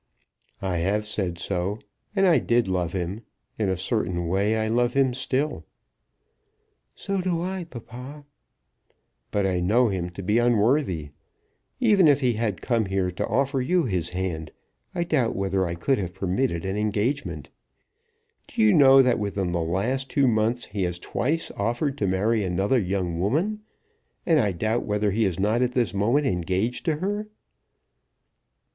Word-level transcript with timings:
"I 0.63 0.77
have 0.77 1.05
said 1.05 1.37
so, 1.37 1.77
and 2.15 2.27
I 2.27 2.39
did 2.39 2.67
love 2.67 2.93
him. 2.93 3.21
In 3.59 3.69
a 3.69 3.77
certain 3.77 4.27
way 4.27 4.57
I 4.57 4.67
love 4.67 4.95
him 4.95 5.13
still." 5.13 5.63
"So 6.95 7.21
do 7.21 7.43
I, 7.43 7.65
papa." 7.65 8.25
"But 9.29 9.45
I 9.45 9.59
know 9.59 9.89
him 9.89 10.09
to 10.09 10.23
be 10.23 10.39
unworthy. 10.39 11.11
Even 11.79 12.07
if 12.07 12.21
he 12.21 12.33
had 12.33 12.63
come 12.63 12.87
here 12.87 13.11
to 13.11 13.27
offer 13.27 13.61
you 13.61 13.83
his 13.83 14.09
hand 14.09 14.51
I 14.95 15.03
doubt 15.03 15.35
whether 15.35 15.67
I 15.67 15.75
could 15.75 15.99
have 15.99 16.15
permitted 16.15 16.65
an 16.65 16.77
engagement. 16.77 17.51
Do 18.47 18.63
you 18.63 18.73
know 18.73 19.03
that 19.03 19.19
within 19.19 19.51
the 19.51 19.61
last 19.61 20.09
two 20.09 20.27
months 20.27 20.65
he 20.65 20.81
has 20.81 20.97
twice 20.97 21.51
offered 21.51 21.95
to 21.99 22.07
marry 22.07 22.43
another 22.43 22.79
young 22.79 23.19
woman, 23.19 23.59
and 24.25 24.39
I 24.39 24.51
doubt 24.51 24.83
whether 24.83 25.11
he 25.11 25.25
is 25.25 25.39
not 25.39 25.61
at 25.61 25.73
this 25.73 25.93
moment 25.93 26.25
engaged 26.25 26.85
to 26.85 26.95
her?" 26.95 27.27